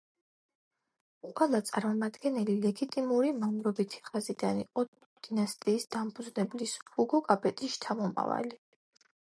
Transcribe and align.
ყველა 1.39 1.59
წარმომადგენელი 1.67 2.55
ლეგიტიმური 2.63 3.35
მამრობითი 3.43 4.01
ხაზიდან 4.09 4.63
იყო 4.65 4.87
დინასტიის 5.29 5.89
დამფუძნებლის 5.97 6.77
ჰუგო 6.95 7.25
კაპეტის 7.31 7.77
შთამომავალი. 7.79 8.61